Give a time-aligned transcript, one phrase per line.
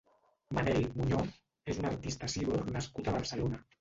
[0.57, 1.35] Manel Muñoz
[1.73, 3.63] és un artista Cíborg nascut a Barcelona.